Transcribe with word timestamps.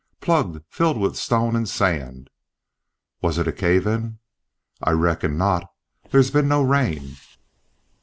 "Plugged, 0.19 0.63
filled 0.67 0.97
with 0.99 1.15
stone 1.15 1.55
and 1.55 1.69
sand." 1.69 2.31
"Was 3.21 3.37
it 3.37 3.47
a 3.47 3.51
cave 3.51 3.85
in?" 3.85 4.17
"I 4.81 4.93
reckon 4.93 5.37
not. 5.37 5.71
There's 6.09 6.31
been 6.31 6.47
no 6.47 6.63
rain." 6.63 7.17